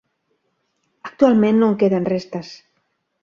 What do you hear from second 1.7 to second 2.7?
en queden restes.